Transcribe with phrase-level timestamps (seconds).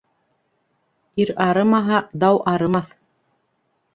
[1.25, 2.89] Ир арымаһа, дау арымаҫ.